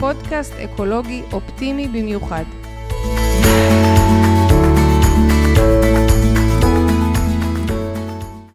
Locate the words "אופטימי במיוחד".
1.32-2.63